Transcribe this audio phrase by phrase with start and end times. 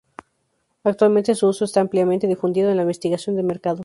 [0.83, 3.79] Actualmente su uso está ampliamente difundido en la investigación de mercado.